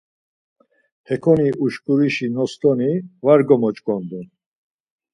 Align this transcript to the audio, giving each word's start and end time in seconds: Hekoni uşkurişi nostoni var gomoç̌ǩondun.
Hekoni 1.07 1.49
uşkurişi 1.65 2.27
nostoni 2.35 2.91
var 3.25 3.41
gomoç̌ǩondun. 3.47 4.27